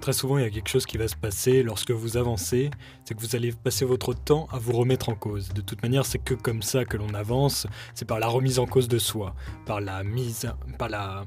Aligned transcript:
Très 0.00 0.14
souvent, 0.14 0.38
il 0.38 0.44
y 0.44 0.46
a 0.46 0.50
quelque 0.50 0.70
chose 0.70 0.86
qui 0.86 0.96
va 0.96 1.08
se 1.08 1.16
passer 1.16 1.62
lorsque 1.62 1.90
vous 1.90 2.16
avancez, 2.16 2.70
c'est 3.04 3.14
que 3.14 3.20
vous 3.20 3.36
allez 3.36 3.52
passer 3.52 3.84
votre 3.84 4.14
temps 4.14 4.48
à 4.50 4.58
vous 4.58 4.72
remettre 4.72 5.10
en 5.10 5.14
cause. 5.14 5.50
De 5.50 5.60
toute 5.60 5.82
manière, 5.82 6.06
c'est 6.06 6.18
que 6.18 6.32
comme 6.32 6.62
ça 6.62 6.86
que 6.86 6.96
l'on 6.96 7.12
avance, 7.12 7.66
c'est 7.94 8.06
par 8.06 8.18
la 8.18 8.26
remise 8.26 8.58
en 8.58 8.66
cause 8.66 8.88
de 8.88 8.98
soi, 8.98 9.34
par 9.66 9.82
la 9.82 10.02
mise, 10.02 10.50
par 10.78 10.88
la, 10.88 11.22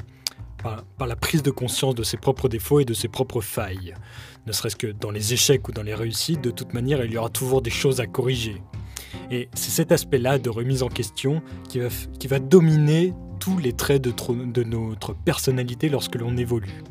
par, 0.97 1.07
la 1.07 1.15
prise 1.15 1.43
de 1.43 1.51
conscience 1.51 1.93
de 1.93 2.01
ses 2.01 2.17
propres 2.17 2.49
défauts 2.49 2.79
et 2.79 2.85
de 2.85 2.95
ses 2.95 3.09
propres 3.09 3.41
failles. 3.41 3.93
Ne 4.47 4.51
serait-ce 4.51 4.75
que 4.75 4.87
dans 4.87 5.11
les 5.11 5.33
échecs 5.33 5.67
ou 5.67 5.71
dans 5.71 5.83
les 5.83 5.93
réussites, 5.93 6.41
de 6.41 6.51
toute 6.51 6.73
manière, 6.73 7.05
il 7.05 7.11
y 7.11 7.17
aura 7.17 7.29
toujours 7.29 7.61
des 7.61 7.69
choses 7.69 7.99
à 7.99 8.07
corriger. 8.07 8.59
Et 9.29 9.49
c'est 9.53 9.69
cet 9.69 9.91
aspect-là 9.91 10.39
de 10.39 10.49
remise 10.49 10.81
en 10.81 10.89
question 10.89 11.43
qui 11.69 11.79
va, 11.79 11.89
qui 12.19 12.27
va 12.27 12.39
dominer 12.39 13.13
tous 13.39 13.57
les 13.57 13.73
traits 13.73 14.01
de, 14.01 14.63
notre 14.63 15.13
personnalité 15.13 15.89
lorsque 15.89 16.15
l'on 16.15 16.37
évolue. 16.37 16.83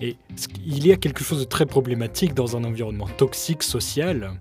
Et 0.00 0.16
il 0.64 0.86
y 0.86 0.92
a 0.92 0.96
quelque 0.96 1.24
chose 1.24 1.40
de 1.40 1.44
très 1.44 1.66
problématique 1.66 2.34
dans 2.34 2.56
un 2.56 2.64
environnement 2.64 3.08
toxique, 3.16 3.62
social, 3.62 4.32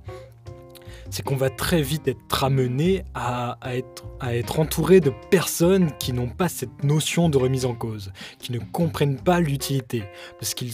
c'est 1.09 1.23
qu'on 1.23 1.35
va 1.35 1.49
très 1.49 1.81
vite 1.81 2.07
être 2.07 2.43
amené 2.43 3.03
à, 3.13 3.57
être, 3.65 4.59
entouré 4.59 4.99
de 4.99 5.11
personnes 5.29 5.91
qui 5.97 6.13
n'ont 6.13 6.29
pas 6.29 6.49
cette 6.49 6.83
notion 6.83 7.29
de 7.29 7.37
remise 7.37 7.65
en 7.65 7.73
cause, 7.73 8.11
qui 8.39 8.51
ne 8.51 8.59
comprennent 8.59 9.19
pas 9.19 9.39
l'utilité, 9.39 10.03
parce 10.39 10.53
qu'ils 10.53 10.73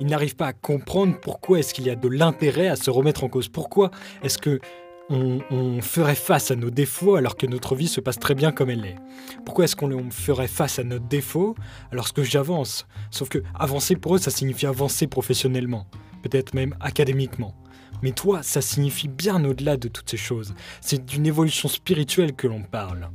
n'arrivent 0.00 0.36
pas 0.36 0.48
à 0.48 0.52
comprendre 0.52 1.18
pourquoi 1.20 1.60
est-ce 1.60 1.74
qu'il 1.74 1.86
y 1.86 1.90
a 1.90 1.96
de 1.96 2.08
l'intérêt 2.08 2.68
à 2.68 2.76
se 2.76 2.90
remettre 2.90 3.24
en 3.24 3.28
cause, 3.28 3.48
pourquoi 3.48 3.90
est-ce 4.22 4.38
que 4.38 4.60
on, 5.10 5.80
ferait 5.82 6.14
face 6.14 6.50
à 6.50 6.56
nos 6.56 6.70
défauts 6.70 7.16
alors 7.16 7.36
que 7.36 7.46
notre 7.46 7.74
vie 7.74 7.88
se 7.88 8.00
passe 8.00 8.18
très 8.18 8.34
bien 8.34 8.52
comme 8.52 8.70
elle 8.70 8.84
est 8.84 8.96
Pourquoi 9.44 9.64
est-ce 9.64 9.76
qu'on 9.76 10.10
ferait 10.10 10.46
face 10.46 10.78
à 10.78 10.84
nos 10.84 10.98
défauts 10.98 11.54
alors 11.90 12.12
que 12.12 12.22
j'avance? 12.22 12.86
Sauf 13.10 13.28
que 13.28 13.42
avancer 13.58 13.96
pour 13.96 14.14
eux, 14.14 14.18
ça 14.18 14.30
signifie 14.30 14.66
avancer 14.66 15.06
professionnellement, 15.06 15.86
peut-être 16.22 16.54
même 16.54 16.74
académiquement. 16.80 17.54
Mais 18.02 18.12
toi, 18.12 18.42
ça 18.42 18.62
signifie 18.62 19.08
bien 19.08 19.44
au-delà 19.44 19.76
de 19.76 19.88
toutes 19.88 20.08
ces 20.08 20.16
choses. 20.16 20.54
C'est 20.80 21.04
d'une 21.04 21.26
évolution 21.26 21.68
spirituelle 21.68 22.34
que 22.34 22.46
l'on 22.46 22.62
parle. 22.62 23.10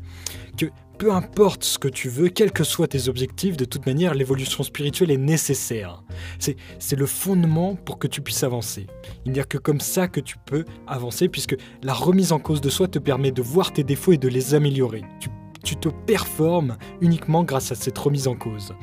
Peu 0.97 1.11
importe 1.11 1.63
ce 1.63 1.77
que 1.77 1.87
tu 1.87 2.09
veux, 2.09 2.29
quels 2.29 2.51
que 2.51 2.63
soient 2.63 2.87
tes 2.87 3.07
objectifs, 3.09 3.57
de 3.57 3.65
toute 3.65 3.85
manière, 3.85 4.13
l'évolution 4.13 4.63
spirituelle 4.63 5.11
est 5.11 5.17
nécessaire. 5.17 6.03
C'est 6.39 6.95
le 6.95 7.05
fondement 7.05 7.75
pour 7.75 7.99
que 7.99 8.07
tu 8.07 8.21
puisses 8.21 8.43
avancer. 8.43 8.87
Il 9.25 9.31
n'y 9.31 9.39
a 9.39 9.43
que 9.43 9.57
comme 9.57 9.79
ça 9.79 10.07
que 10.07 10.19
tu 10.19 10.37
peux 10.45 10.65
avancer, 10.87 11.29
puisque 11.29 11.55
la 11.83 11.93
remise 11.93 12.31
en 12.31 12.39
cause 12.39 12.61
de 12.61 12.69
soi 12.69 12.87
te 12.87 12.99
permet 12.99 13.31
de 13.31 13.41
voir 13.41 13.73
tes 13.73 13.83
défauts 13.83 14.13
et 14.13 14.17
de 14.17 14.27
les 14.27 14.55
améliorer. 14.55 15.03
Tu, 15.19 15.29
tu 15.63 15.75
te 15.75 15.89
performes 15.89 16.77
uniquement 17.01 17.43
grâce 17.43 17.71
à 17.71 17.75
cette 17.75 17.97
remise 17.97 18.27
en 18.27 18.35
cause. 18.35 18.73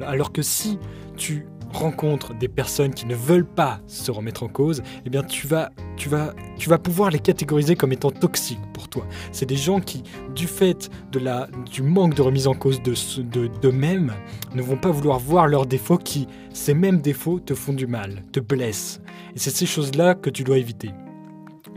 Alors 0.00 0.32
que 0.32 0.42
si 0.42 0.78
tu 1.16 1.46
rencontres 1.76 2.34
des 2.34 2.48
personnes 2.48 2.92
qui 2.92 3.06
ne 3.06 3.14
veulent 3.14 3.46
pas 3.46 3.80
se 3.86 4.10
remettre 4.10 4.42
en 4.42 4.48
cause, 4.48 4.82
eh 5.04 5.10
bien 5.10 5.22
tu 5.22 5.46
vas, 5.46 5.70
tu 5.96 6.08
vas, 6.08 6.34
tu 6.58 6.68
vas 6.68 6.78
pouvoir 6.78 7.10
les 7.10 7.18
catégoriser 7.18 7.76
comme 7.76 7.92
étant 7.92 8.10
toxiques 8.10 8.60
pour 8.72 8.88
toi. 8.88 9.06
C'est 9.32 9.46
des 9.46 9.56
gens 9.56 9.80
qui, 9.80 10.02
du 10.34 10.46
fait 10.46 10.90
du 11.72 11.82
manque 11.82 12.14
de 12.14 12.22
remise 12.22 12.46
en 12.46 12.54
cause 12.54 12.82
de, 12.82 12.94
de, 13.22 13.48
d'eux-mêmes, 13.60 14.12
ne 14.54 14.62
vont 14.62 14.76
pas 14.76 14.90
vouloir 14.90 15.18
voir 15.18 15.46
leurs 15.46 15.66
défauts 15.66 15.98
qui, 15.98 16.26
ces 16.52 16.74
mêmes 16.74 17.00
défauts, 17.00 17.40
te 17.40 17.54
font 17.54 17.72
du 17.72 17.86
mal, 17.86 18.22
te 18.32 18.40
blessent. 18.40 19.00
Et 19.34 19.38
c'est 19.38 19.50
ces 19.50 19.66
choses-là 19.66 20.14
que 20.14 20.30
tu 20.30 20.44
dois 20.44 20.58
éviter. 20.58 20.90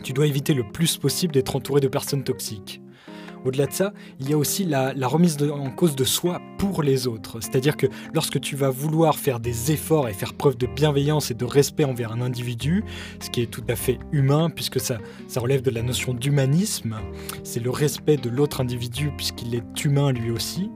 Tu 0.03 0.13
dois 0.13 0.27
éviter 0.27 0.53
le 0.53 0.63
plus 0.63 0.97
possible 0.97 1.33
d'être 1.33 1.55
entouré 1.55 1.81
de 1.81 1.87
personnes 1.87 2.23
toxiques. 2.23 2.81
Au-delà 3.45 3.67
de 3.67 3.73
ça, 3.73 3.93
il 4.19 4.29
y 4.29 4.33
a 4.33 4.37
aussi 4.37 4.65
la, 4.65 4.93
remise 5.07 5.37
en 5.41 5.69
cause 5.71 5.95
de 5.95 6.03
soi 6.03 6.41
pour 6.57 6.83
les 6.83 7.07
autres. 7.07 7.39
C'est-à-dire 7.41 7.77
que 7.77 7.87
lorsque 8.13 8.39
tu 8.39 8.55
vas 8.55 8.69
vouloir 8.69 9.17
faire 9.17 9.39
des 9.39 9.71
efforts 9.71 10.07
et 10.07 10.13
faire 10.13 10.33
preuve 10.33 10.57
de 10.57 10.67
bienveillance 10.67 11.31
et 11.31 11.33
de 11.33 11.45
respect 11.45 11.83
envers 11.83 12.11
un 12.11 12.21
individu, 12.21 12.83
ce 13.19 13.29
qui 13.29 13.41
est 13.41 13.49
tout 13.49 13.63
à 13.69 13.75
fait 13.75 13.99
humain 14.11 14.49
puisque 14.49 14.79
ça, 14.79 14.97
ça 15.27 15.39
relève 15.39 15.61
de 15.61 15.71
la 15.71 15.81
notion 15.81 16.13
d'humanisme, 16.13 16.97
c'est 17.43 17.63
le 17.63 17.69
respect 17.69 18.17
de 18.17 18.29
l'autre 18.29 18.61
individu 18.61 19.11
puisqu'il 19.15 19.55
est 19.55 19.85
humain 19.85 20.11
lui 20.11 20.31
aussi, 20.31 20.69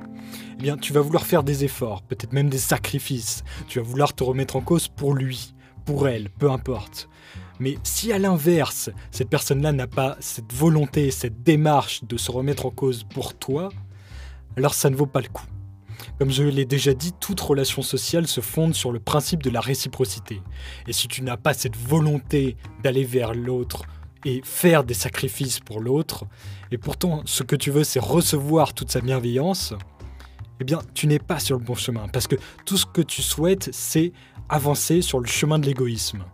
eh 0.58 0.62
bien 0.62 0.78
tu 0.78 0.94
vas 0.94 1.02
vouloir 1.02 1.26
faire 1.26 1.44
des 1.44 1.64
efforts, 1.64 2.02
peut-être 2.04 2.34
même 2.34 2.50
des 2.50 2.58
sacrifices. 2.58 3.44
Tu 3.68 3.80
vas 3.80 3.86
vouloir 3.86 4.14
te 4.14 4.24
remettre 4.24 4.56
en 4.56 4.62
cause 4.62 4.88
pour 4.88 5.14
lui, 5.14 5.54
pour 5.86 6.08
elle, 6.08 6.30
peu 6.30 6.50
importe. 6.50 7.10
Mais 7.64 7.78
si 7.84 8.12
à 8.12 8.20
l'inverse, 8.20 8.90
cette 9.10 9.30
personne-là 9.30 9.72
n'a 9.72 9.88
pas 9.88 10.18
cette 10.20 10.52
volonté, 10.52 11.12
cette 11.12 11.44
démarche 11.44 12.04
de 12.04 12.18
se 12.18 12.30
remettre 12.30 12.66
en 12.66 12.72
cause 12.72 13.06
pour 13.06 13.36
toi, 13.36 13.70
alors 14.58 14.74
ça 14.74 14.90
ne 14.90 14.98
vaut 14.98 15.06
pas 15.06 15.22
le 15.22 15.30
coup. 15.30 15.46
Comme 16.20 16.30
je 16.30 16.44
l'ai 16.44 16.66
déjà 16.66 16.94
dit, 16.94 17.14
toute 17.22 17.40
relation 17.40 17.82
sociale 17.82 18.28
se 18.28 18.42
fonde 18.42 18.76
sur 18.76 18.92
le 18.92 19.00
principe 19.00 19.42
de 19.42 19.50
la 19.50 19.62
réciprocité. 19.62 20.42
Et 20.90 20.92
si 20.92 21.08
tu 21.08 21.22
n'as 21.22 21.38
pas 21.38 21.54
cette 21.54 21.78
volonté 21.78 22.58
d'aller 22.84 23.06
vers 23.06 23.34
l'autre 23.34 23.84
et 24.26 24.42
faire 24.44 24.84
des 24.84 24.94
sacrifices 24.94 25.62
pour 25.62 25.80
l'autre, 25.80 26.26
et 26.70 26.78
pourtant 26.78 27.22
ce 27.24 27.44
que 27.44 27.56
tu 27.56 27.72
veux 27.72 27.86
c'est 27.86 28.02
recevoir 28.02 28.74
toute 28.74 28.92
sa 28.92 29.00
bienveillance, 29.00 29.74
eh 30.60 30.66
bien 30.66 30.82
tu 30.94 31.08
n'es 31.08 31.18
pas 31.18 31.40
sur 31.40 31.58
le 31.58 31.64
bon 31.64 31.76
chemin. 31.76 32.10
Parce 32.10 32.28
que 32.28 32.36
tout 32.66 32.76
ce 32.76 32.86
que 32.86 33.02
tu 33.02 33.22
souhaites 33.22 33.70
c'est 33.72 34.12
avancer 34.50 35.02
sur 35.02 35.22
le 35.22 35.28
chemin 35.28 35.60
de 35.60 35.66
l'égoïsme. 35.66 36.26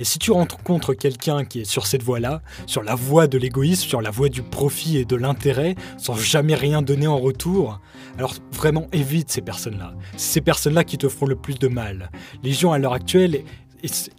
Et 0.00 0.04
si 0.04 0.18
tu 0.18 0.30
rencontres 0.30 0.94
quelqu'un 0.94 1.44
qui 1.44 1.60
est 1.60 1.64
sur 1.64 1.86
cette 1.86 2.02
voie-là, 2.02 2.42
sur 2.66 2.82
la 2.82 2.94
voie 2.94 3.26
de 3.26 3.38
l'égoïsme, 3.38 3.88
sur 3.88 4.00
la 4.00 4.10
voie 4.10 4.28
du 4.28 4.42
profit 4.42 4.98
et 4.98 5.04
de 5.04 5.16
l'intérêt, 5.16 5.74
sans 5.96 6.14
jamais 6.16 6.54
rien 6.54 6.82
donner 6.82 7.06
en 7.06 7.18
retour, 7.18 7.80
alors 8.16 8.34
vraiment 8.52 8.86
évite 8.92 9.30
ces 9.30 9.40
personnes-là. 9.40 9.94
C'est 10.16 10.38
ces 10.38 10.40
personnes-là 10.40 10.84
qui 10.84 10.98
te 10.98 11.08
font 11.08 11.26
le 11.26 11.36
plus 11.36 11.58
de 11.58 11.68
mal. 11.68 12.10
Les 12.42 12.52
gens 12.52 12.72
à 12.72 12.78
l'heure 12.78 12.92
actuelle 12.92 13.42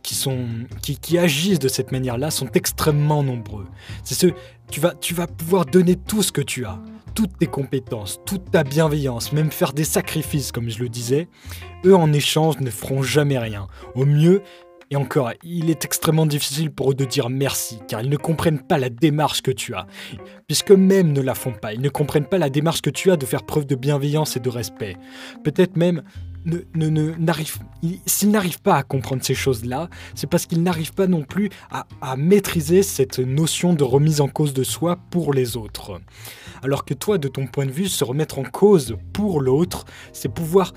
qui, 0.03 0.15
sont, 0.15 0.45
qui, 0.81 1.17
agissent 1.17 1.59
de 1.59 1.67
cette 1.67 1.91
manière-là 1.91 2.31
sont 2.31 2.49
extrêmement 2.53 3.23
nombreux. 3.23 3.67
C'est 4.03 4.15
ce, 4.15 4.27
tu 4.71 4.79
vas, 4.79 4.93
tu 4.93 5.13
vas 5.13 5.27
pouvoir 5.27 5.65
donner 5.65 5.95
tout 5.95 6.23
ce 6.23 6.31
que 6.31 6.41
tu 6.41 6.65
as, 6.65 6.79
toutes 7.13 7.37
tes 7.37 7.47
compétences, 7.47 8.19
toute 8.25 8.51
ta 8.51 8.63
bienveillance, 8.63 9.33
même 9.33 9.51
faire 9.51 9.73
des 9.73 9.83
sacrifices, 9.83 10.51
comme 10.51 10.69
je 10.69 10.79
le 10.79 10.89
disais. 10.89 11.27
Eux, 11.85 11.95
en 11.95 12.13
échange, 12.13 12.59
ne 12.59 12.69
feront 12.69 13.03
jamais 13.03 13.37
rien. 13.37 13.67
Au 13.95 14.05
mieux, 14.05 14.41
et 14.91 14.95
encore, 14.95 15.31
il 15.43 15.69
est 15.69 15.85
extrêmement 15.85 16.25
difficile 16.25 16.71
pour 16.71 16.91
eux 16.91 16.95
de 16.95 17.05
dire 17.05 17.29
merci, 17.29 17.79
car 17.87 18.01
ils 18.01 18.09
ne 18.09 18.17
comprennent 18.17 18.61
pas 18.61 18.79
la 18.79 18.89
démarche 18.89 19.41
que 19.41 19.51
tu 19.51 19.75
as, 19.75 19.85
puisque 20.47 20.71
même 20.71 21.13
ne 21.13 21.21
la 21.21 21.35
font 21.35 21.53
pas. 21.53 21.73
Ils 21.73 21.81
ne 21.81 21.89
comprennent 21.89 22.25
pas 22.25 22.39
la 22.39 22.49
démarche 22.49 22.81
que 22.81 22.89
tu 22.89 23.11
as 23.11 23.17
de 23.17 23.25
faire 23.25 23.43
preuve 23.43 23.65
de 23.65 23.75
bienveillance 23.75 24.35
et 24.35 24.39
de 24.39 24.49
respect. 24.49 24.97
Peut-être 25.43 25.77
même 25.77 26.01
ne, 26.45 26.87
ne, 26.89 27.13
s'ils 28.07 28.31
n'arrivent 28.31 28.61
pas 28.61 28.75
à 28.75 28.83
comprendre 28.83 29.23
ces 29.23 29.35
choses-là, 29.35 29.89
c'est 30.15 30.27
parce 30.27 30.47
qu'ils 30.47 30.63
n'arrivent 30.63 30.93
pas 30.93 31.05
non 31.05 31.21
plus 31.21 31.49
à, 31.69 31.85
à, 32.01 32.15
maîtriser 32.15 32.81
cette 32.81 33.19
notion 33.19 33.73
de 33.73 33.83
remise 33.83 34.21
en 34.21 34.27
cause 34.27 34.53
de 34.53 34.63
soi 34.63 34.97
pour 35.11 35.33
les 35.33 35.57
autres. 35.57 35.99
Alors 36.63 36.85
que 36.85 36.93
toi, 36.93 37.17
de 37.17 37.27
ton 37.27 37.45
point 37.45 37.65
de 37.65 37.71
vue, 37.71 37.87
se 37.87 38.03
remettre 38.03 38.39
en 38.39 38.43
cause 38.43 38.97
pour 39.13 39.41
l'autre, 39.41 39.85
c'est 40.13 40.29
pouvoir 40.29 40.73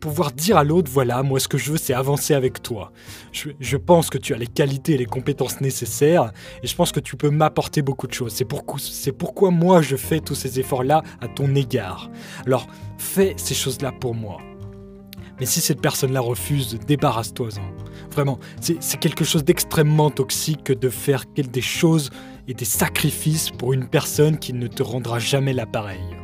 pouvoir 0.00 0.32
dire 0.32 0.56
à 0.56 0.64
l'autre, 0.64 0.90
voilà, 0.90 1.22
moi 1.22 1.40
ce 1.40 1.48
que 1.48 1.58
je 1.58 1.72
veux 1.72 1.78
c'est 1.78 1.94
avancer 1.94 2.34
avec 2.34 2.62
toi. 2.62 2.92
Je, 3.32 3.76
pense 3.76 4.10
que 4.10 4.18
tu 4.18 4.34
as 4.34 4.36
les 4.36 4.46
qualités 4.46 4.94
et 4.94 4.98
les 4.98 5.06
compétences 5.06 5.60
nécessaires 5.60 6.32
et 6.62 6.66
je 6.66 6.74
pense 6.74 6.92
que 6.92 7.00
tu 7.00 7.16
peux 7.16 7.30
m'apporter 7.30 7.82
beaucoup 7.82 8.06
de 8.06 8.12
choses. 8.12 8.32
C'est 8.32 9.12
pourquoi, 9.12 9.50
moi 9.50 9.82
je 9.82 9.96
fais 9.96 10.20
tous 10.20 10.34
ces 10.34 10.60
efforts-là 10.60 11.02
à 11.20 11.28
ton 11.28 11.54
égard. 11.54 12.10
Alors 12.46 12.66
fais 12.98 13.34
ces 13.36 13.54
choses-là 13.54 13.92
pour 13.92 14.14
moi. 14.14 14.38
Mais 15.40 15.46
si 15.46 15.60
cette 15.60 15.80
personne-là 15.80 16.20
refuse, 16.20 16.78
débarrasse-toi-en. 16.86 18.12
Vraiment, 18.12 18.38
c'est 18.60 19.00
quelque 19.00 19.24
chose 19.24 19.44
d'extrêmement 19.44 20.10
toxique 20.10 20.70
de 20.70 20.88
faire 20.88 21.24
des 21.36 21.60
choses 21.60 22.10
et 22.46 22.54
des 22.54 22.64
sacrifices 22.64 23.50
pour 23.50 23.72
une 23.72 23.88
personne 23.88 24.38
qui 24.38 24.52
ne 24.52 24.68
te 24.68 24.82
rendra 24.82 25.18
jamais 25.18 25.52
l'appareil. 25.52 26.23